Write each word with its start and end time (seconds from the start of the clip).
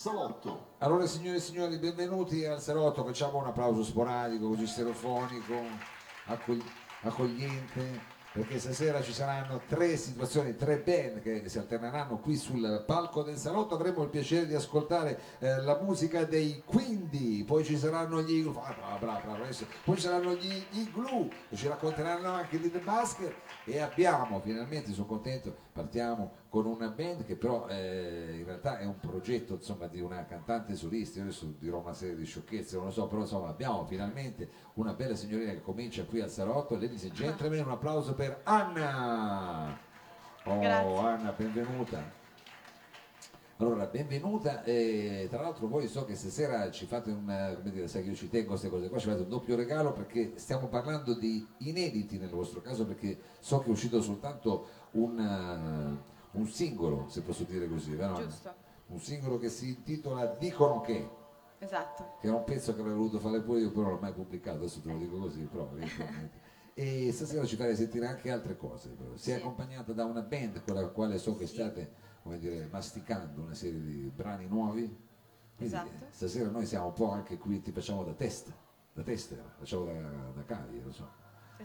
Salotto. 0.00 0.76
Allora 0.78 1.04
signore 1.04 1.36
e 1.36 1.40
signori, 1.40 1.76
benvenuti 1.76 2.46
al 2.46 2.62
Salotto, 2.62 3.04
facciamo 3.04 3.36
un 3.36 3.44
applauso 3.44 3.84
sporadico, 3.84 4.48
così 4.48 4.66
stereofonico, 4.66 5.52
accogli- 6.24 6.64
accogliente, 7.02 8.00
perché 8.32 8.58
stasera 8.58 9.02
ci 9.02 9.12
saranno 9.12 9.60
tre 9.68 9.98
situazioni, 9.98 10.56
tre 10.56 10.78
band 10.78 11.20
che 11.20 11.46
si 11.50 11.58
alterneranno 11.58 12.16
qui 12.16 12.36
sul 12.36 12.82
palco 12.86 13.22
del 13.22 13.36
Salotto, 13.36 13.74
avremo 13.74 14.02
il 14.04 14.08
piacere 14.08 14.46
di 14.46 14.54
ascoltare 14.54 15.20
eh, 15.38 15.60
la 15.60 15.78
musica 15.82 16.24
dei 16.24 16.62
Quindi, 16.64 17.44
poi 17.46 17.62
ci 17.62 17.76
saranno 17.76 18.22
gli 18.22 18.36
Igloo, 18.36 18.58
ah, 18.58 18.96
poi 19.84 19.96
ci 19.96 20.00
saranno 20.00 20.32
gli 20.32 20.64
che 20.70 21.56
ci 21.56 21.68
racconteranno 21.68 22.30
anche 22.30 22.58
di 22.58 22.70
The 22.70 22.78
Basket 22.78 23.34
e 23.66 23.78
abbiamo 23.80 24.40
finalmente, 24.40 24.94
sono 24.94 25.04
contento, 25.04 25.54
partiamo 25.74 26.39
con 26.50 26.66
una 26.66 26.88
band 26.88 27.24
che 27.24 27.36
però 27.36 27.68
eh, 27.68 28.38
in 28.38 28.44
realtà 28.44 28.78
è 28.78 28.84
un 28.84 28.98
progetto 28.98 29.54
insomma, 29.54 29.86
di 29.86 30.00
una 30.00 30.26
cantante 30.26 30.74
solista, 30.74 31.18
io 31.18 31.26
adesso 31.26 31.54
dirò 31.58 31.78
una 31.78 31.94
serie 31.94 32.16
di 32.16 32.24
sciocchezze, 32.24 32.74
non 32.76 32.86
lo 32.86 32.90
so, 32.90 33.06
però 33.06 33.20
insomma 33.20 33.48
abbiamo 33.48 33.84
finalmente 33.86 34.50
una 34.74 34.92
bella 34.92 35.14
signorina 35.14 35.52
che 35.52 35.62
comincia 35.62 36.04
qui 36.04 36.20
al 36.20 36.28
Salotto, 36.28 36.74
ladies 36.74 37.04
and 37.04 37.12
gentlemen, 37.12 37.64
un 37.64 37.70
applauso 37.70 38.14
per 38.14 38.40
Anna! 38.42 39.78
Oh 40.44 40.58
Grazie. 40.58 40.98
Anna, 40.98 41.30
benvenuta! 41.30 42.18
Allora, 43.58 43.84
benvenuta, 43.84 44.64
e 44.64 45.28
tra 45.30 45.42
l'altro 45.42 45.68
voi 45.68 45.86
so 45.86 46.04
che 46.04 46.16
stasera 46.16 46.70
ci 46.70 46.86
fate 46.86 47.10
un, 47.10 47.54
come 47.58 47.70
dire, 47.70 47.86
sai 47.86 48.02
che 48.02 48.08
io 48.08 48.14
ci 48.16 48.28
tengo 48.28 48.48
queste 48.48 48.70
cose 48.70 48.88
qua, 48.88 48.98
ci 48.98 49.06
fate 49.06 49.20
un 49.20 49.28
doppio 49.28 49.54
regalo 49.54 49.92
perché 49.92 50.32
stiamo 50.36 50.66
parlando 50.66 51.14
di 51.14 51.46
inediti 51.58 52.18
nel 52.18 52.30
vostro 52.30 52.60
caso 52.60 52.86
perché 52.86 53.20
so 53.38 53.60
che 53.60 53.66
è 53.66 53.70
uscito 53.70 54.00
soltanto 54.00 54.66
un, 54.92 55.98
un 56.32 56.46
singolo, 56.48 57.08
se 57.08 57.22
posso 57.22 57.44
dire 57.44 57.68
così, 57.68 57.94
vero? 57.94 58.14
Giusto, 58.14 58.54
Un 58.86 59.00
singolo 59.00 59.38
che 59.38 59.48
si 59.48 59.68
intitola 59.68 60.26
Dicono 60.26 60.80
che, 60.80 61.08
esatto. 61.58 62.16
che 62.20 62.26
era 62.26 62.36
un 62.36 62.44
pezzo 62.44 62.74
che 62.74 62.80
avrei 62.80 62.94
voluto 62.94 63.18
fare 63.18 63.40
pure 63.40 63.60
io, 63.60 63.70
però 63.70 63.82
non 63.82 63.92
l'ho 63.94 64.00
mai 64.00 64.12
pubblicato, 64.12 64.58
adesso 64.58 64.80
te 64.80 64.90
lo 64.90 64.98
dico 64.98 65.18
così, 65.18 65.42
però. 65.44 65.68
E 66.72 67.12
stasera 67.12 67.44
ci 67.44 67.56
farei 67.56 67.76
sentire 67.76 68.06
anche 68.06 68.30
altre 68.30 68.56
cose, 68.56 68.90
però. 68.90 69.10
sei 69.16 69.34
Sì. 69.34 69.40
accompagnata 69.40 69.92
da 69.92 70.04
una 70.04 70.22
band 70.22 70.64
con 70.64 70.74
la 70.76 70.86
quale 70.88 71.18
so 71.18 71.36
che 71.36 71.46
state, 71.46 71.92
come 72.22 72.38
dire, 72.38 72.68
masticando 72.70 73.42
una 73.42 73.54
serie 73.54 73.82
di 73.82 74.10
brani 74.14 74.46
nuovi. 74.46 74.82
Quindi 75.56 75.74
Esatto. 75.74 76.04
eh, 76.04 76.08
stasera 76.10 76.48
noi 76.48 76.64
siamo 76.64 76.86
un 76.86 76.92
po' 76.94 77.10
anche 77.10 77.36
qui, 77.36 77.60
ti 77.60 77.70
facciamo 77.70 78.02
da 78.02 78.12
testa, 78.14 78.50
da 78.94 79.02
tester, 79.02 79.44
facciamo 79.58 79.84
da, 79.84 79.92
da 80.34 80.44
cavi, 80.46 80.80
lo 80.82 80.90
so. 80.90 81.06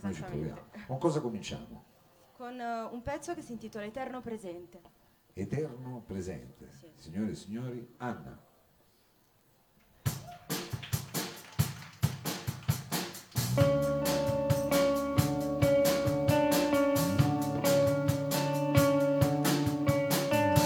Noi 0.02 0.14
ci 0.14 0.22
proviamo. 0.24 0.62
Con 0.88 0.98
cosa 0.98 1.22
cominciamo? 1.22 1.86
Con 2.38 2.60
eh, 2.60 2.90
un 2.92 3.02
pezzo 3.02 3.34
che 3.34 3.42
si 3.42 3.54
intitola 3.54 3.86
Eterno 3.86 4.20
Presente. 4.20 4.82
Eterno 5.32 6.04
presente. 6.06 6.70
Sì. 6.78 6.92
Signore 6.96 7.32
e 7.32 7.36
signori, 7.36 7.94
Anna. 7.98 8.38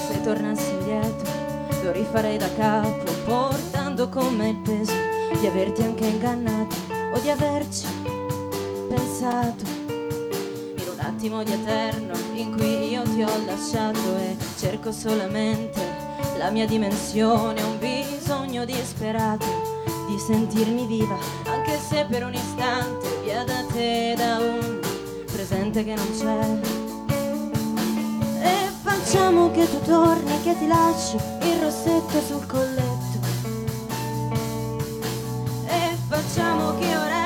Se 0.07 0.22
tornassi 0.24 0.72
indietro, 0.72 1.31
lo 1.84 1.91
rifarei 1.91 2.38
da 2.40 2.51
capo, 2.56 3.12
portando 3.25 4.09
con 4.09 4.36
me 4.36 4.50
il 4.50 4.59
peso 4.62 4.94
di 5.40 5.46
averti 5.46 5.84
anche 5.84 6.07
ingannato 6.07 6.75
o 7.13 7.19
di 7.19 7.30
averci 7.30 7.86
pensato. 8.88 9.78
Attimo 11.19 11.44
di 11.44 11.52
eterno 11.52 12.13
in 12.35 12.56
cui 12.56 12.91
io 12.91 13.03
ti 13.03 13.22
ho 13.22 13.46
lasciato 13.46 14.16
e 14.19 14.38
cerco 14.57 14.94
solamente 14.94 15.85
la 16.38 16.50
mia 16.50 16.66
dimensione, 16.66 17.62
un 17.62 17.78
bisogno 17.78 18.63
disperato 18.63 19.46
di 20.07 20.18
sentirmi 20.18 20.85
viva, 20.85 21.18
anche 21.47 21.78
se 21.78 22.06
per 22.09 22.24
un 22.24 22.34
istante 22.34 23.19
via 23.22 23.44
da 23.44 23.66
te, 23.69 24.13
da 24.16 24.38
un 24.38 24.80
presente 25.30 25.84
che 25.84 25.94
non 25.94 26.07
c'è. 26.18 26.57
E 28.41 28.69
facciamo 28.81 29.51
che 29.51 29.69
tu 29.69 29.81
torni, 29.81 30.41
che 30.41 30.57
ti 30.57 30.68
lascio 30.68 31.18
il 31.41 31.59
rossetto 31.59 32.22
sul 32.22 32.46
colletto. 32.46 33.19
E 35.68 35.97
facciamo 36.07 36.78
che 36.78 36.86
io 36.86 37.19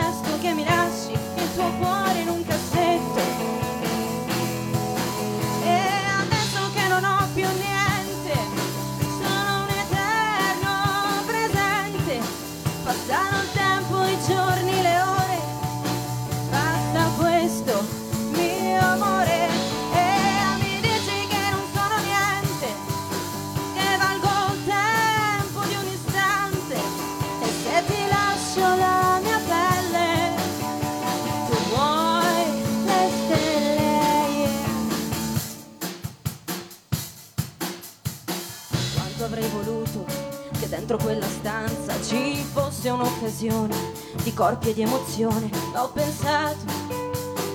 di 44.23 44.33
corpi 44.33 44.69
e 44.69 44.73
di 44.73 44.81
emozione. 44.81 45.49
Ho 45.75 45.89
pensato, 45.89 46.65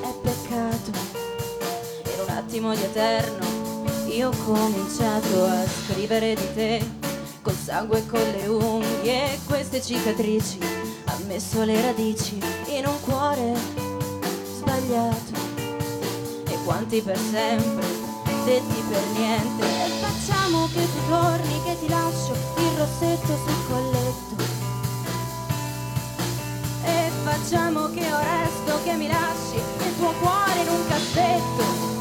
è 0.02 0.12
peccato. 0.22 0.90
In 2.04 2.20
un 2.26 2.28
attimo 2.28 2.74
di 2.74 2.82
eterno 2.82 3.46
io 4.06 4.28
ho 4.28 4.36
cominciato 4.44 5.44
a 5.44 5.64
scrivere 5.66 6.34
di 6.34 6.54
te 6.54 6.90
col 7.42 7.54
sangue 7.54 7.98
e 7.98 8.06
con 8.06 8.20
le 8.20 8.46
unghie 8.46 9.38
queste 9.46 9.80
cicatrici. 9.80 10.58
Ha 11.04 11.16
messo 11.26 11.64
le 11.64 11.80
radici 11.80 12.38
in 12.66 12.86
un 12.86 13.00
cuore 13.00 13.54
sbagliato 14.44 15.32
e 16.50 16.58
quanti 16.64 17.00
per 17.00 17.16
sempre, 17.16 17.86
detti 18.44 18.82
per 18.90 19.02
niente. 19.14 19.64
E 19.64 19.88
facciamo 20.00 20.66
che 20.66 20.84
tu 20.84 21.08
torni, 21.08 21.62
che 21.64 21.78
ti 21.80 21.88
lascio 21.88 22.32
il 22.32 22.76
rossetto 22.76 23.36
sul 23.36 23.66
colletto. 23.68 24.47
Facciamo 27.48 27.88
che 27.92 28.00
io 28.00 28.18
resto, 28.18 28.78
che 28.84 28.92
mi 28.92 29.08
lasci 29.08 29.56
il 29.56 29.96
tuo 29.96 30.12
cuore 30.20 30.60
in 30.60 30.68
un 30.68 30.86
cassetto. 30.86 31.97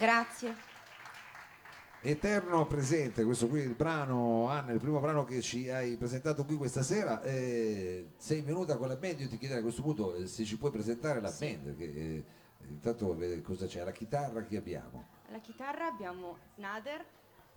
Grazie. 0.00 0.56
Eterno 2.00 2.66
presente, 2.66 3.22
questo 3.22 3.48
qui 3.48 3.60
è 3.60 3.64
il 3.64 3.74
brano, 3.74 4.48
Anna, 4.48 4.72
il 4.72 4.80
primo 4.80 4.98
brano 4.98 5.26
che 5.26 5.42
ci 5.42 5.68
hai 5.68 5.98
presentato 5.98 6.46
qui 6.46 6.56
questa 6.56 6.82
sera. 6.82 7.20
Eh, 7.20 8.12
sei 8.16 8.40
venuta 8.40 8.78
con 8.78 8.88
la 8.88 8.96
band, 8.96 9.20
io 9.20 9.28
ti 9.28 9.36
chiederei 9.36 9.58
a 9.60 9.62
questo 9.62 9.82
punto 9.82 10.14
eh, 10.14 10.26
se 10.26 10.46
ci 10.46 10.56
puoi 10.56 10.70
presentare 10.70 11.20
la 11.20 11.30
band, 11.30 11.74
perché 11.74 11.84
eh, 11.94 12.24
intanto 12.68 13.14
cosa 13.42 13.66
c'è, 13.66 13.84
la 13.84 13.90
chitarra 13.90 14.40
chi 14.44 14.56
abbiamo? 14.56 15.06
Alla 15.28 15.40
chitarra 15.40 15.88
abbiamo 15.88 16.38
Nader, 16.54 17.04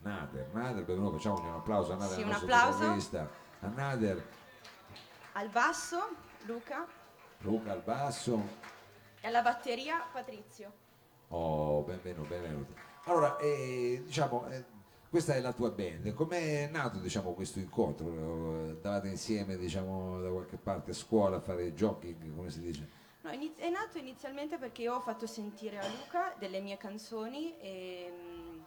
Nader, 0.01 0.49
Nader, 0.51 0.83
benvenuto, 0.83 1.15
facciamo 1.15 1.39
un 1.39 1.53
applauso 1.53 1.93
a 1.93 1.95
Nader, 1.95 2.17
Sì, 2.17 2.23
un 2.23 2.31
applauso. 2.33 2.85
a 3.61 3.67
Nader, 3.67 4.27
al 5.31 5.47
basso 5.47 6.09
Luca 6.43 6.85
Luca 7.37 7.71
al 7.71 7.81
basso, 7.81 8.45
e 9.21 9.27
alla 9.27 9.41
batteria 9.41 10.05
Patrizio. 10.11 10.82
Oh 11.33 11.81
benvenuto, 11.81 12.27
benvenuto. 12.27 12.73
Allora, 13.05 13.37
eh, 13.37 14.01
diciamo, 14.05 14.47
eh, 14.49 14.63
questa 15.09 15.33
è 15.33 15.41
la 15.41 15.51
tua 15.51 15.71
band, 15.71 16.13
com'è 16.13 16.69
nato 16.71 16.99
diciamo, 16.99 17.33
questo 17.33 17.59
incontro? 17.59 18.07
Eh, 18.07 18.69
Andavate 18.69 19.07
insieme 19.07 19.57
diciamo, 19.57 20.21
da 20.21 20.29
qualche 20.29 20.57
parte 20.57 20.91
a 20.91 20.93
scuola 20.93 21.37
a 21.37 21.41
fare 21.41 21.73
jogging, 21.73 22.35
come 22.35 22.49
si 22.49 22.61
dice? 22.61 23.01
No, 23.21 23.31
è 23.31 23.69
nato 23.69 23.97
inizialmente 23.97 24.57
perché 24.57 24.83
io 24.83 24.95
ho 24.95 24.99
fatto 24.99 25.25
sentire 25.25 25.79
a 25.79 25.87
Luca 25.87 26.35
delle 26.37 26.59
mie 26.59 26.77
canzoni 26.77 27.57
e 27.59 28.11
mm, 28.11 28.59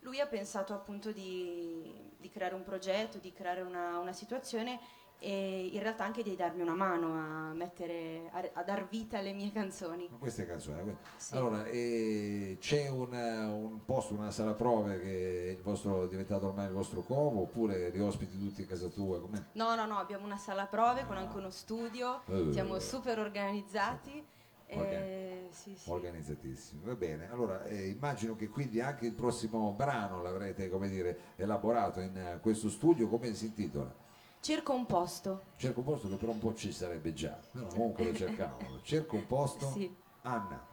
lui 0.00 0.20
ha 0.20 0.26
pensato 0.26 0.72
appunto 0.72 1.10
di, 1.10 2.12
di 2.18 2.30
creare 2.30 2.54
un 2.54 2.62
progetto, 2.62 3.18
di 3.18 3.32
creare 3.32 3.62
una, 3.62 3.98
una 3.98 4.12
situazione 4.12 4.78
e 5.24 5.70
in 5.72 5.80
realtà 5.80 6.04
anche 6.04 6.22
di 6.22 6.36
darmi 6.36 6.60
una 6.60 6.74
mano 6.74 7.14
a, 7.14 7.52
mettere, 7.54 8.28
a, 8.30 8.42
a 8.52 8.62
dar 8.62 8.86
vita 8.88 9.18
alle 9.18 9.32
mie 9.32 9.50
canzoni. 9.52 10.06
Ma 10.10 10.18
Questa 10.18 10.42
è 10.42 10.46
canzone. 10.46 10.82
que- 10.82 10.96
Sì. 11.16 11.34
Allora, 11.36 11.64
eh, 11.64 12.58
c'è 12.60 12.88
una- 12.88 13.48
un 13.50 13.82
posto, 13.86 14.12
una 14.12 14.30
sala 14.30 14.52
prove 14.52 15.00
che 15.00 15.46
è, 15.46 15.50
il 15.52 15.62
vostro, 15.62 16.04
è 16.04 16.08
diventato 16.08 16.48
ormai 16.48 16.66
il 16.66 16.72
vostro 16.72 17.00
covo 17.00 17.40
oppure 17.40 17.88
li 17.88 18.00
ospiti 18.00 18.38
tutti 18.38 18.60
in 18.60 18.66
casa 18.66 18.88
tua? 18.88 19.18
Com'è? 19.20 19.42
No, 19.52 19.74
no, 19.74 19.86
no, 19.86 19.96
abbiamo 19.96 20.26
una 20.26 20.36
sala 20.36 20.66
prove 20.66 21.06
con 21.06 21.16
anche 21.16 21.36
uno 21.38 21.50
studio, 21.50 22.20
Eh. 22.26 22.52
siamo 22.52 22.78
super 22.78 23.18
organizzati. 23.18 24.32
Ok. 24.66 24.80
e- 24.80 25.46
sì, 25.50 25.76
sì. 25.76 25.88
Organizzatissimo, 25.90 26.82
va 26.84 26.94
bene. 26.96 27.30
Allora, 27.30 27.64
eh, 27.64 27.86
immagino 27.88 28.34
che 28.34 28.48
quindi 28.48 28.80
anche 28.80 29.06
il 29.06 29.12
prossimo 29.12 29.70
brano 29.72 30.20
l'avrete, 30.20 30.68
come 30.68 30.88
dire, 30.88 31.16
elaborato 31.36 32.00
in 32.00 32.16
eh, 32.16 32.38
questo 32.40 32.68
studio, 32.68 33.06
come 33.08 33.32
si 33.34 33.46
intitola? 33.46 34.02
Cerco 34.44 34.74
un 34.74 34.84
posto. 34.84 35.42
Cerco 35.56 35.80
un 35.80 35.86
posto 35.86 36.06
che 36.06 36.16
però 36.16 36.32
un 36.32 36.38
po' 36.38 36.52
ci 36.54 36.70
sarebbe 36.70 37.14
già, 37.14 37.40
però 37.50 37.66
comunque 37.66 38.04
lo 38.04 38.14
cercavo. 38.14 38.58
Cerco 38.84 39.16
un 39.16 39.26
posto. 39.26 39.70
Sì. 39.70 39.90
Anna. 40.20 40.66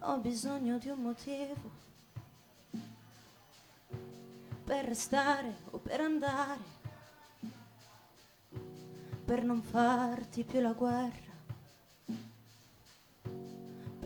Ho 0.00 0.16
bisogno 0.16 0.78
di 0.78 0.88
un 0.88 1.02
motivo 1.02 1.70
per 4.64 4.86
restare 4.86 5.54
o 5.72 5.76
per 5.76 6.00
andare, 6.00 6.62
per 9.22 9.44
non 9.44 9.60
farti 9.60 10.44
più 10.44 10.60
la 10.62 10.72
guerra, 10.72 11.25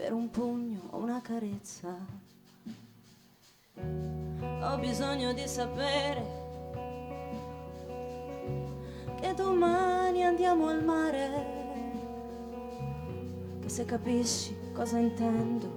per 0.01 0.15
un 0.15 0.31
pugno 0.31 0.81
o 0.93 0.97
una 0.97 1.21
carezza. 1.21 1.95
Ho 3.77 4.79
bisogno 4.79 5.35
di 5.35 5.47
sapere 5.47 6.25
che 9.21 9.35
domani 9.35 10.25
andiamo 10.25 10.69
al 10.69 10.83
mare 10.83 11.29
che 13.61 13.69
se 13.69 13.85
capisci 13.85 14.57
cosa 14.73 14.97
intendo. 14.97 15.69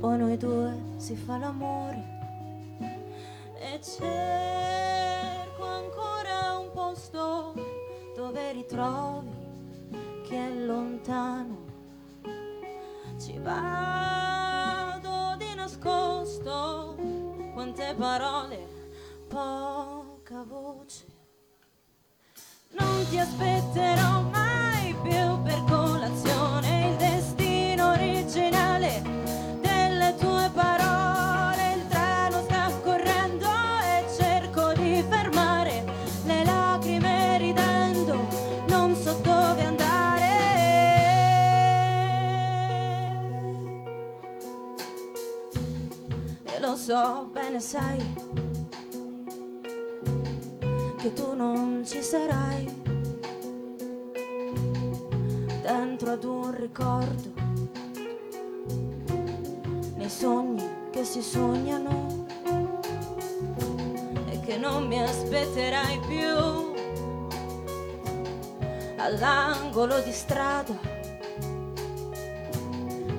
Poi 0.00 0.18
noi 0.18 0.36
due 0.36 0.76
si 0.96 1.14
fa 1.14 1.36
l'amore 1.36 2.02
e 3.60 3.80
cerco 3.80 5.64
ancora 5.64 6.58
un 6.58 6.72
posto 6.72 7.54
dove 8.16 8.50
ritrovi 8.50 9.33
lontano. 10.74 11.72
Ci 13.18 13.38
vado 13.38 15.36
di 15.38 15.54
nascosto, 15.54 16.96
quante 17.54 17.94
parole, 17.96 18.58
poca 19.28 20.42
voce. 20.42 21.06
Non 22.78 23.06
ti 23.08 23.18
aspetterò 23.18 24.22
mai 24.22 24.96
più 25.02 25.42
per 25.42 25.62
so 46.94 47.28
bene, 47.32 47.58
sai 47.58 47.98
che 50.96 51.12
tu 51.12 51.34
non 51.34 51.82
ci 51.84 52.00
sarai. 52.00 52.82
Dentro 55.60 56.12
ad 56.12 56.22
un 56.22 56.54
ricordo 56.54 57.32
nei 59.96 60.08
sogni 60.08 60.62
che 60.92 61.02
si 61.02 61.20
sognano 61.20 62.26
e 64.30 64.38
che 64.38 64.56
non 64.56 64.86
mi 64.86 65.02
aspetterai 65.02 65.98
più. 66.06 66.72
All'angolo 68.98 70.00
di 70.00 70.12
strada 70.12 70.78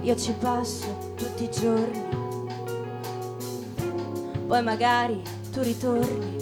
io 0.02 0.16
ci 0.16 0.32
passo 0.40 1.14
tutti 1.16 1.44
i 1.44 1.52
giorni 1.52 2.15
poi 4.48 4.62
magari 4.62 5.22
tu 5.52 5.62
ritorni 5.62 6.38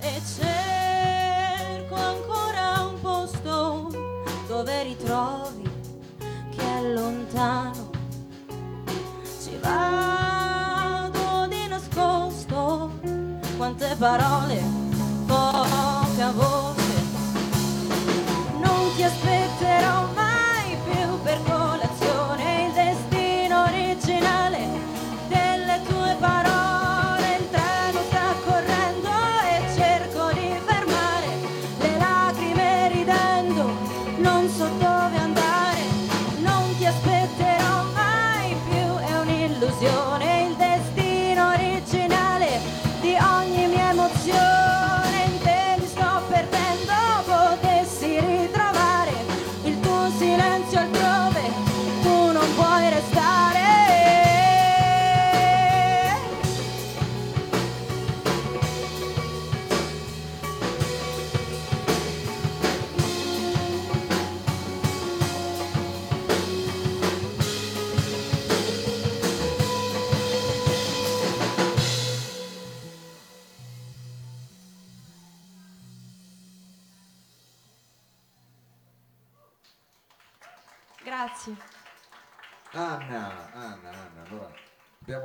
e 0.00 0.20
cerco 0.36 1.94
ancora 1.94 2.86
un 2.86 3.00
posto 3.00 3.88
dove 4.46 4.82
ritrovi 4.82 5.70
chi 6.50 6.58
è 6.58 6.92
lontano. 6.92 7.90
Ci 9.42 9.58
vado 9.60 11.46
di 11.48 11.66
nascosto, 11.68 12.90
quante 13.56 13.94
parole, 13.98 14.62
poca 15.26 16.30
voce. 16.32 16.69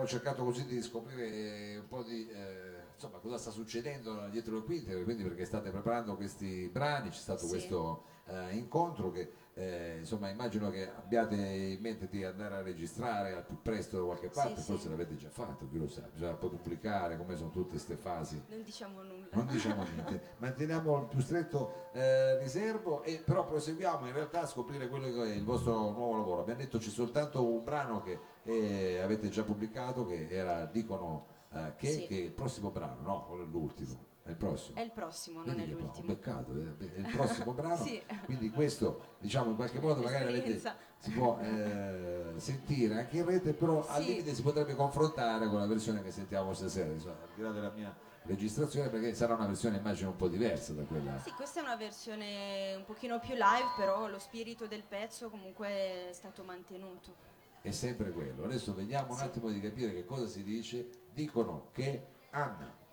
Abbiamo 0.05 0.07
cercato 0.07 0.43
così 0.43 0.65
di 0.65 0.81
scoprire 0.81 1.77
un 1.77 1.87
po' 1.87 2.03
di 2.03 2.29
eh, 2.29 2.83
insomma, 2.93 3.17
cosa 3.17 3.37
sta 3.37 3.49
succedendo 3.49 4.27
dietro 4.29 4.55
le 4.55 4.63
quinte, 4.63 5.03
quindi 5.03 5.23
perché 5.23 5.45
state 5.45 5.71
preparando 5.71 6.15
questi 6.15 6.69
brani, 6.71 7.09
c'è 7.09 7.17
stato 7.17 7.45
Sì. 7.45 7.49
questo 7.49 8.03
eh, 8.27 8.55
incontro 8.55 9.11
che 9.11 9.31
eh, 9.57 9.97
insomma 9.99 10.29
immagino 10.29 10.69
che 10.69 10.89
abbiate 10.89 11.35
in 11.35 11.79
mente 11.79 12.07
di 12.09 12.23
andare 12.23 12.55
a 12.55 12.61
registrare 12.61 13.33
al 13.33 13.45
più 13.45 13.61
presto 13.61 13.97
da 13.97 14.03
qualche 14.03 14.27
parte, 14.29 14.59
sì. 14.61 14.71
forse 14.71 14.89
l'avete 14.89 15.15
già 15.15 15.29
fatto, 15.29 15.67
chi 15.69 15.77
lo 15.77 15.87
sa, 15.87 16.07
bisogna 16.11 16.33
poi 16.33 16.49
pubblicare 16.49 17.17
come 17.17 17.35
sono 17.35 17.49
tutte 17.49 17.69
queste 17.69 17.95
fasi. 17.95 18.41
Non 18.49 18.63
diciamo 18.63 19.01
nulla. 19.01 19.27
Non 19.31 19.47
diciamo 19.47 19.83
niente, 19.83 20.21
manteniamo 20.37 20.99
il 20.99 21.07
più 21.07 21.19
stretto 21.21 21.89
eh, 21.93 22.37
riservo 22.39 23.03
e 23.03 23.21
però 23.25 23.45
proseguiamo 23.45 24.07
in 24.07 24.13
realtà 24.13 24.41
a 24.41 24.47
scoprire 24.47 24.87
quello 24.87 25.05
che 25.11 25.31
è 25.31 25.35
il 25.35 25.43
vostro 25.43 25.91
nuovo 25.91 26.17
lavoro. 26.17 26.41
Abbiamo 26.41 26.59
detto 26.59 26.77
c'è 26.77 26.89
soltanto 26.89 27.45
un 27.45 27.63
brano 27.63 28.01
che 28.01 28.33
eh, 28.45 28.99
avete 29.01 29.29
già 29.29 29.43
pubblicato 29.43 30.05
che 30.05 30.27
era 30.29 30.65
Dicono 30.65 31.27
eh, 31.53 31.73
che, 31.77 31.87
Sì. 31.91 32.05
che 32.07 32.15
il 32.15 32.31
prossimo 32.31 32.69
brano, 32.69 33.01
no, 33.01 33.25
quello 33.27 33.43
è 33.43 33.47
l'ultimo, 33.47 33.97
è 34.23 34.29
il 34.29 34.35
prossimo. 34.35 34.77
È 34.77 34.81
il 34.81 34.91
prossimo, 34.91 35.43
non 35.43 35.59
è 35.59 35.65
l'ultimo. 35.65 36.05
peccato, 36.07 36.51
eh, 36.53 36.93
è 36.95 36.99
il 36.99 37.07
prossimo 37.11 37.53
brano, 37.53 37.83
Sì. 37.83 38.01
quindi 38.25 38.49
questo 38.51 39.15
diciamo 39.19 39.49
in 39.51 39.55
qualche 39.55 39.79
modo 39.79 40.01
magari 40.01 40.25
avete, 40.37 40.59
si 40.97 41.11
può 41.11 41.39
eh, 41.39 42.33
sentire 42.37 42.95
anche 42.97 43.17
in 43.17 43.25
rete, 43.25 43.53
però 43.53 43.85
al 43.87 44.01
Sì. 44.01 44.07
limite 44.09 44.33
si 44.33 44.41
potrebbe 44.41 44.75
confrontare 44.75 45.47
con 45.47 45.59
la 45.59 45.67
versione 45.67 46.03
che 46.03 46.11
sentiamo 46.11 46.53
stasera, 46.53 46.91
insomma, 46.91 47.21
al 47.21 47.29
di 47.35 47.41
là 47.41 47.51
della 47.51 47.71
mia 47.71 47.95
registrazione, 48.23 48.89
perché 48.89 49.13
sarà 49.13 49.35
una 49.35 49.45
versione 49.45 49.77
immagino 49.77 50.09
un 50.09 50.15
po' 50.15 50.27
diversa 50.27 50.73
da 50.73 50.81
quella. 50.83 51.19
Sì, 51.19 51.31
questa 51.31 51.59
è 51.59 51.63
una 51.63 51.75
versione 51.75 52.73
un 52.75 52.83
pochino 52.83 53.19
più 53.19 53.33
live, 53.35 53.69
però 53.77 54.07
lo 54.09 54.17
spirito 54.19 54.65
del 54.67 54.83
pezzo 54.83 55.29
comunque 55.29 55.67
è 56.09 56.09
stato 56.11 56.43
mantenuto. 56.43 57.33
È 57.65 57.71
sempre 57.71 58.11
quello. 58.11 58.43
Adesso 58.43 58.75
vediamo 58.75 59.13
un 59.13 59.19
attimo 59.21 59.49
di 59.49 59.59
capire 59.59 59.91
che 59.91 60.05
cosa 60.05 60.27
si 60.27 60.43
dice. 60.43 60.87
Dicono 61.11 61.69
che 61.71 62.05
Anna. 62.29 62.84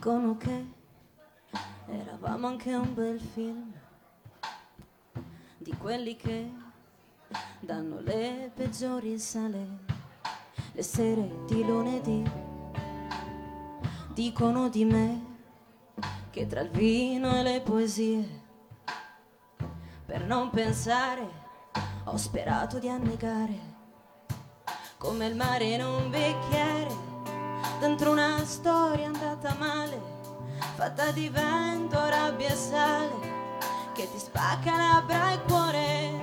Dicono 0.00 0.38
che 0.38 0.66
eravamo 1.88 2.46
anche 2.46 2.74
un 2.74 2.94
bel 2.94 3.20
film, 3.20 3.70
di 5.58 5.76
quelli 5.76 6.16
che 6.16 6.50
danno 7.60 8.00
le 8.00 8.50
peggiori 8.54 9.18
sale, 9.18 9.66
le 10.72 10.82
sere 10.82 11.44
di 11.46 11.62
lunedì. 11.62 12.24
Dicono 14.14 14.70
di 14.70 14.86
me 14.86 15.24
che 16.30 16.46
tra 16.46 16.62
il 16.62 16.70
vino 16.70 17.36
e 17.36 17.42
le 17.42 17.60
poesie, 17.60 18.26
per 20.06 20.24
non 20.24 20.48
pensare, 20.48 21.28
ho 22.04 22.16
sperato 22.16 22.78
di 22.78 22.88
annegare 22.88 23.58
come 24.96 25.26
il 25.26 25.36
mare 25.36 25.64
in 25.64 25.84
un 25.84 26.08
bicchiere 26.08 26.69
dentro 27.80 28.10
una 28.10 28.44
storia 28.44 29.06
andata 29.06 29.56
male, 29.58 29.98
fatta 30.74 31.10
di 31.12 31.30
vento, 31.30 31.98
rabbia 31.98 32.50
e 32.50 32.54
sale, 32.54 33.10
che 33.94 34.06
ti 34.12 34.18
spacca 34.18 34.76
labbra 34.76 35.32
e 35.32 35.40
cuore. 35.48 36.22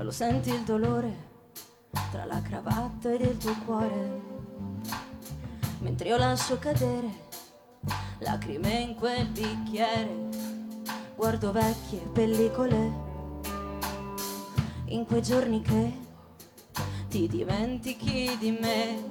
Non 0.00 0.08
lo 0.08 0.14
senti 0.14 0.48
il 0.48 0.62
dolore 0.62 1.28
tra 2.10 2.24
la 2.24 2.40
cravatta 2.40 3.12
ed 3.12 3.20
il 3.20 3.36
tuo 3.36 3.54
cuore? 3.66 4.22
mentre 5.80 6.08
io 6.08 6.16
lascio 6.16 6.58
cadere 6.58 7.28
lacrime 8.20 8.78
in 8.78 8.94
quel 8.94 9.26
bicchiere. 9.26 10.28
Guardo 11.14 11.52
vecchie 11.52 11.98
pellicole 12.14 12.92
in 14.86 15.04
quei 15.04 15.20
giorni 15.20 15.60
che 15.60 15.92
ti 17.10 17.28
dimentichi 17.28 18.38
di 18.38 18.52
me. 18.52 19.02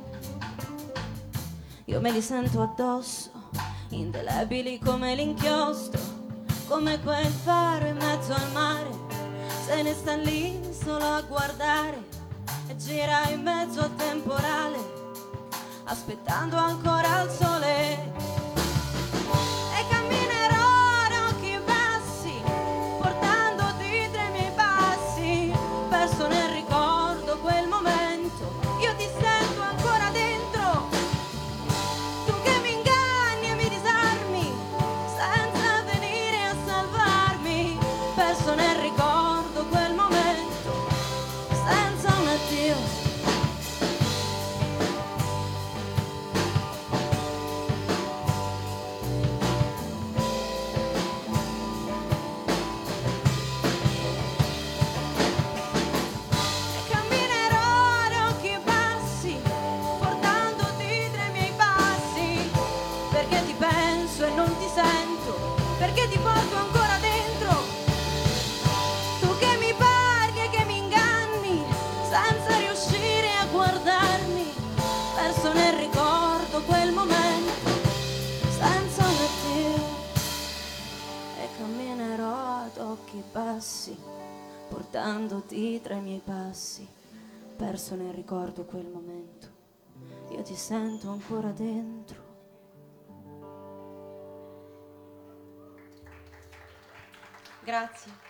Io 1.85 2.01
me 2.01 2.11
li 2.11 2.21
sento 2.21 2.63
addosso, 2.63 3.29
indelebili 3.89 4.79
come 4.79 5.13
l'inchiostro, 5.13 6.01
come 6.67 6.99
quel 7.01 7.27
faro 7.27 7.85
in 7.85 7.97
mezzo 7.97 8.33
al 8.33 8.51
mare. 8.53 9.08
Se 9.69 9.83
ne 9.83 9.93
sta 9.93 10.15
lì 10.15 10.59
solo 10.73 11.05
a 11.05 11.21
guardare 11.21 12.03
e 12.69 12.75
gira 12.75 13.29
in 13.29 13.43
mezzo 13.43 13.81
al 13.81 13.95
temporale 13.95 14.77
aspettando 15.83 16.55
ancora 16.55 17.21
il 17.21 17.29
sole. 17.29 18.28
Ad 82.69 82.77
occhi 82.77 83.23
bassi, 83.31 83.97
portandoti 84.69 85.81
tra 85.81 85.95
i 85.95 86.01
miei 86.01 86.21
passi, 86.23 86.87
perso 87.55 87.95
nel 87.95 88.13
ricordo 88.13 88.63
quel 88.63 88.85
momento. 88.85 89.47
Io 90.29 90.43
ti 90.43 90.55
sento 90.55 91.09
ancora 91.09 91.49
dentro. 91.49 92.27
Grazie. 97.63 98.28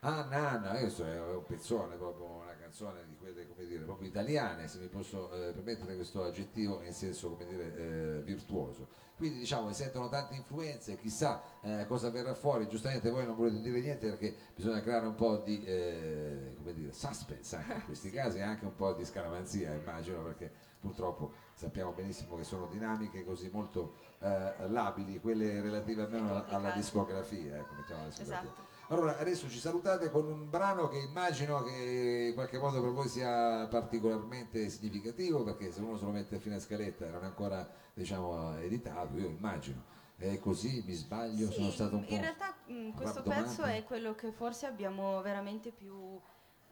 Anna, 0.00 0.50
Anna, 0.50 0.78
questo 0.78 1.04
è 1.04 1.20
un 1.20 1.44
pezzone 1.44 1.96
proprio, 1.96 2.26
una 2.26 2.54
canzone 2.54 3.04
di 3.08 3.16
quelle 3.16 3.48
come 3.48 3.66
dire 3.66 3.82
proprio 3.82 4.08
italiane, 4.08 4.68
se 4.68 4.78
mi 4.78 4.86
posso 4.86 5.32
eh, 5.32 5.52
permettere 5.52 5.96
questo 5.96 6.22
aggettivo 6.22 6.82
in 6.82 6.92
senso 6.92 7.30
come 7.30 7.46
dire 7.46 7.76
eh, 7.76 8.22
virtuoso. 8.22 8.86
Quindi 9.16 9.40
diciamo 9.40 9.72
si 9.72 9.82
sentono 9.82 10.08
tante 10.08 10.36
influenze, 10.36 10.96
chissà 10.96 11.42
eh, 11.62 11.84
cosa 11.88 12.10
verrà 12.10 12.34
fuori, 12.34 12.68
giustamente 12.68 13.10
voi 13.10 13.26
non 13.26 13.34
volete 13.34 13.60
dire 13.60 13.80
niente 13.80 14.08
perché 14.10 14.32
bisogna 14.54 14.80
creare 14.80 15.06
un 15.06 15.16
po' 15.16 15.38
di 15.38 15.64
eh, 15.64 16.54
come 16.56 16.72
dire, 16.72 16.92
suspense 16.92 17.56
anche 17.56 17.72
in 17.72 17.84
questi 17.84 18.10
casi 18.10 18.38
e 18.38 18.42
anche 18.42 18.66
un 18.66 18.76
po' 18.76 18.92
di 18.92 19.04
scaramanzia 19.04 19.74
immagino 19.74 20.22
perché 20.22 20.52
purtroppo 20.78 21.32
sappiamo 21.54 21.90
benissimo 21.90 22.36
che 22.36 22.44
sono 22.44 22.68
dinamiche 22.68 23.24
così 23.24 23.50
molto 23.52 23.94
eh, 24.20 24.68
labili, 24.68 25.18
quelle 25.20 25.60
relative 25.60 26.02
almeno 26.02 26.44
alla 26.46 26.70
discografia, 26.70 27.56
ecco, 27.56 27.74
mettiamo 27.74 28.02
la 28.02 28.08
discografia. 28.08 28.50
Esatto. 28.50 28.67
Allora, 28.90 29.18
adesso 29.18 29.50
ci 29.50 29.58
salutate 29.58 30.10
con 30.10 30.24
un 30.26 30.48
brano 30.48 30.88
che 30.88 30.96
immagino 30.98 31.62
che 31.62 32.28
in 32.28 32.34
qualche 32.34 32.58
modo 32.58 32.80
per 32.80 32.90
voi 32.90 33.06
sia 33.06 33.66
particolarmente 33.68 34.70
significativo, 34.70 35.44
perché 35.44 35.70
se 35.70 35.80
uno 35.82 35.98
se 35.98 36.04
lo 36.06 36.10
mette 36.10 36.36
a 36.36 36.38
fine 36.38 36.58
scaletta 36.58 37.06
non 37.10 37.22
è 37.22 37.26
ancora 37.26 37.68
diciamo, 37.92 38.56
editato, 38.56 39.16
io 39.18 39.26
immagino. 39.26 39.84
È 40.16 40.38
così, 40.38 40.82
mi 40.86 40.94
sbaglio, 40.94 41.48
Sì, 41.48 41.52
sono 41.52 41.70
stato 41.70 41.96
un 41.96 42.04
po'... 42.06 42.14
In 42.14 42.20
realtà 42.22 42.54
mh, 42.66 42.90
questo 42.92 43.18
rabdomato. 43.18 43.42
pezzo 43.42 43.62
è 43.64 43.84
quello 43.84 44.14
che 44.14 44.32
forse 44.32 44.64
abbiamo 44.66 45.20
veramente 45.20 45.70
più 45.70 46.18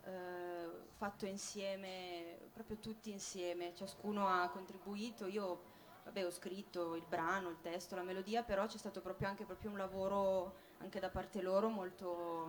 eh, 0.04 0.68
fatto 0.96 1.26
insieme, 1.26 2.38
proprio 2.52 2.78
tutti 2.78 3.10
insieme, 3.10 3.74
ciascuno 3.74 4.26
ha 4.26 4.48
contribuito, 4.48 5.26
io 5.26 5.74
vabbè, 6.06 6.24
ho 6.24 6.30
scritto 6.30 6.94
il 6.94 7.04
brano, 7.08 7.50
il 7.50 7.58
testo, 7.60 7.94
la 7.96 8.02
melodia, 8.02 8.42
però 8.42 8.66
c'è 8.66 8.78
stato 8.78 9.00
proprio 9.00 9.28
anche 9.28 9.44
proprio 9.44 9.70
un 9.70 9.76
lavoro 9.76 10.54
anche 10.78 11.00
da 11.00 11.10
parte 11.10 11.42
loro 11.42 11.68
molto, 11.68 12.48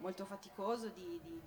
molto 0.00 0.24
faticoso 0.26 0.88
di- 0.88 1.20
di- 1.24 1.40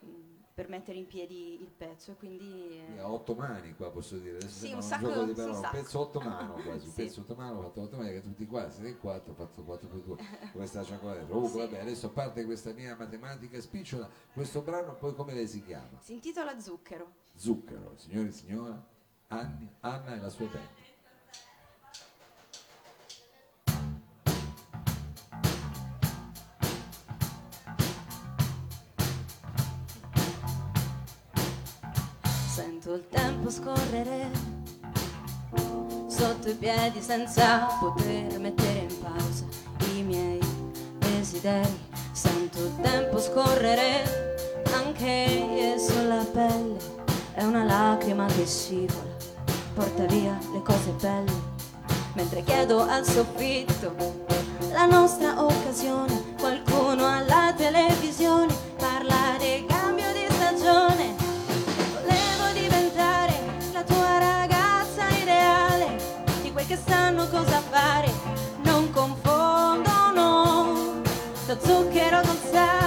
di- 0.00 0.38
per 0.54 0.68
mettere 0.68 0.98
in 0.98 1.06
piedi 1.06 1.60
il 1.62 1.70
pezzo 1.70 2.10
e 2.12 2.16
quindi... 2.16 2.78
eh, 2.94 2.98
a 2.98 3.10
otto 3.10 3.34
mani 3.34 3.74
qua 3.74 3.90
posso 3.90 4.16
dire 4.18 4.36
adesso 4.36 4.64
Sì, 4.66 4.70
un 4.70 4.76
un, 4.76 4.82
sacco- 4.82 5.08
gioco 5.08 5.22
di 5.24 5.28
un 5.30 5.34
parole 5.36 5.54
un 5.56 5.62
sacco. 5.62 5.76
pezzo 5.76 5.98
otto 6.00 6.20
mano 6.20 6.52
quasi 6.62 6.86
un 6.86 6.92
Sì. 6.92 7.02
pezzo 7.04 7.20
otto 7.20 7.34
mano 7.34 7.58
ho 7.58 7.62
fatto 7.62 7.80
otto 7.82 7.96
mani 7.96 8.10
che 8.10 8.22
tutti 8.22 8.46
qua 8.46 8.68
siete 8.70 8.88
in 8.88 8.98
quattro 8.98 9.32
ho 9.32 9.34
fatto 9.34 9.62
4 9.62 9.88
più 9.88 10.02
2 10.02 10.16
questa 10.52 10.82
cioccolata 10.84 11.24
comunque 11.24 11.50
Sì. 11.50 11.58
vabbè 11.66 11.80
adesso 11.80 12.06
a 12.06 12.10
parte 12.10 12.44
questa 12.44 12.72
mia 12.72 12.94
matematica 12.96 13.58
spicciola 13.60 14.08
questo 14.34 14.60
brano 14.60 14.94
poi 14.96 15.14
come 15.14 15.32
lei 15.32 15.46
si 15.48 15.62
chiama? 15.64 15.98
si 16.00 16.12
intitola 16.14 16.58
Zucchero. 16.58 17.12
Zucchero 17.34 17.92
signori 17.96 18.28
e 18.28 18.32
signora 18.32 18.86
Anna 19.32 20.14
e 20.14 20.20
la 20.20 20.28
sua 20.28 20.46
band 20.46 20.78
Sento 32.46 32.94
il 32.94 33.08
tempo 33.08 33.50
scorrere 33.50 34.30
sotto 36.08 36.48
i 36.48 36.54
piedi 36.54 37.00
senza 37.00 37.66
poter 37.78 38.36
mettere 38.40 38.80
in 38.80 38.98
pausa 39.00 39.44
i 39.94 40.02
miei 40.02 40.40
desideri. 40.98 41.78
Sento 42.12 42.64
il 42.64 42.80
tempo 42.82 43.20
scorrere 43.20 44.02
anche 44.74 45.76
sulla 45.78 46.24
pelle. 46.24 46.98
È 47.32 47.44
una 47.44 47.64
lacrima 47.64 48.26
che 48.26 48.44
scivola, 48.44 49.09
porta 49.80 50.04
via 50.04 50.38
le 50.52 50.62
cose 50.62 50.90
belle. 51.00 51.32
Mentre 52.12 52.42
chiedo 52.42 52.86
al 52.86 53.02
soffitto 53.02 53.94
la 54.72 54.84
nostra 54.84 55.42
occasione, 55.42 56.34
qualcuno 56.38 57.06
alla 57.06 57.54
televisione 57.56 58.54
parla 58.76 59.38
di 59.38 59.64
cambio 59.66 60.04
di 60.12 60.26
stagione. 60.28 61.14
Volevo 61.94 62.52
diventare 62.52 63.32
la 63.72 63.82
tua 63.82 64.18
ragazza 64.18 65.08
ideale, 65.18 65.96
di 66.42 66.52
quel 66.52 66.66
che 66.66 66.76
sanno 66.76 67.26
cosa 67.28 67.62
fare, 67.70 68.12
non 68.64 68.90
confondono 68.90 70.74
lo 71.46 71.56
zucchero 71.58 72.20
col 72.20 72.38
sale, 72.52 72.79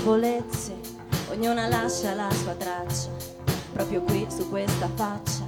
debolezze, 0.00 0.74
ognuna 1.30 1.68
lascia 1.68 2.14
la 2.14 2.30
sua 2.32 2.54
traccia, 2.54 3.10
proprio 3.74 4.00
qui 4.00 4.26
su 4.34 4.48
questa 4.48 4.88
faccia. 4.94 5.46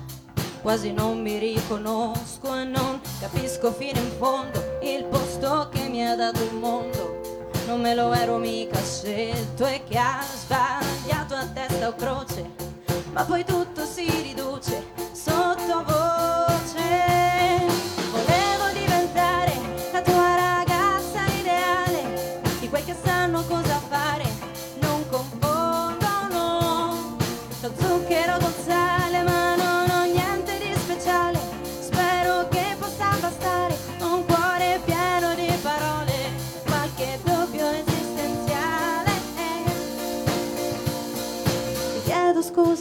Quasi 0.60 0.92
non 0.92 1.22
mi 1.22 1.38
riconosco 1.38 2.54
e 2.54 2.64
non 2.64 3.00
capisco 3.18 3.72
fino 3.72 3.98
in 3.98 4.10
fondo 4.18 4.78
il 4.82 5.04
posto 5.04 5.70
che 5.72 5.88
mi 5.88 6.06
ha 6.06 6.14
dato 6.16 6.42
il 6.42 6.54
mondo. 6.54 7.50
Non 7.66 7.80
me 7.80 7.94
lo 7.94 8.12
ero 8.12 8.36
mica 8.36 8.78
scelto 8.82 9.64
e 9.64 9.82
che 9.88 9.96
ha 9.96 10.22
sbagliato 10.22 11.34
a 11.34 11.46
testa 11.46 11.88
o 11.88 11.94
croce, 11.94 12.50
ma 13.12 13.24
poi 13.24 13.44
tutto 13.46 13.86
si 13.86 14.21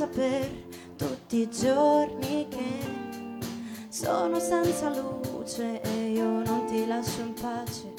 scusa 0.02 0.08
per 0.08 0.50
tutti 0.96 1.42
i 1.42 1.50
giorni 1.50 2.48
che 2.50 2.80
sono 3.90 4.40
senza 4.40 4.90
luce 4.90 5.82
e 5.82 6.12
io 6.12 6.44
non 6.44 6.66
ti 6.66 6.88
lascio 6.88 7.22
in 7.22 7.34
pace. 7.34 7.94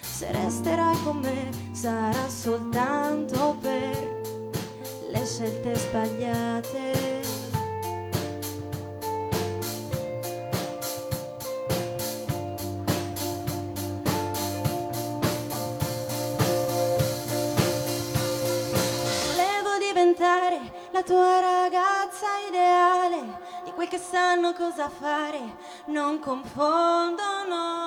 Se 0.00 0.30
resterai 0.32 0.96
con 1.04 1.18
me 1.18 1.50
sarà 1.72 2.28
soltanto 2.28 3.56
per 3.60 4.22
le 5.10 5.24
scelte 5.24 5.74
sbagliate. 5.74 7.05
Tua 21.06 21.38
ragazza 21.38 22.26
ideale, 22.48 23.38
di 23.64 23.70
quel 23.70 23.86
che 23.86 23.96
sanno 23.98 24.52
cosa 24.52 24.88
fare, 24.88 25.56
non 25.86 26.18
confondono. 26.18 27.85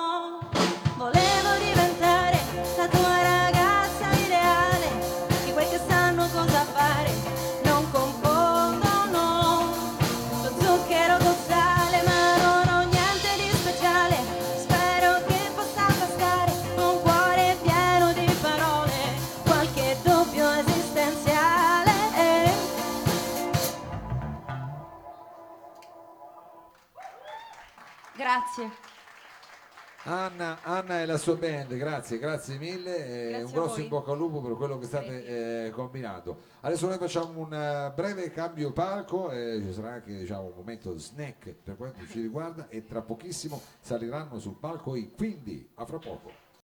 Anna, 30.50 30.58
Anna 30.62 31.02
e 31.02 31.06
la 31.06 31.18
sua 31.18 31.36
band, 31.36 31.74
grazie, 31.76 32.18
grazie 32.18 32.58
mille, 32.58 33.28
Grazie 33.28 33.42
un 33.44 33.52
grosso 33.52 33.80
in 33.80 33.88
bocca 33.88 34.10
al 34.10 34.18
lupo 34.18 34.40
per 34.40 34.56
quello 34.56 34.78
che 34.78 34.86
state 34.86 35.66
eh, 35.66 35.70
combinando. 35.70 36.38
Adesso 36.60 36.88
noi 36.88 36.98
facciamo 36.98 37.38
un 37.40 37.54
eh, 37.54 37.92
breve 37.94 38.30
cambio 38.30 38.72
palco, 38.72 39.30
e 39.30 39.62
ci 39.64 39.72
sarà 39.72 39.92
anche 39.92 40.16
diciamo, 40.18 40.46
un 40.46 40.52
momento 40.56 40.96
snack 40.96 41.54
per 41.62 41.76
quanto 41.76 42.04
ci 42.08 42.20
riguarda 42.20 42.68
e 42.68 42.84
tra 42.84 43.02
pochissimo 43.02 43.60
saliranno 43.80 44.38
sul 44.38 44.56
palco 44.58 44.96
i 44.96 45.12
quindi, 45.14 45.68
a 45.74 45.84
fra 45.84 45.98
poco. 45.98 46.39